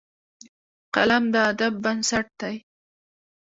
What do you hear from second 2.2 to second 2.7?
دی